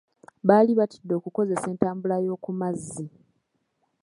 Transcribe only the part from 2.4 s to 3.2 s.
mazzi.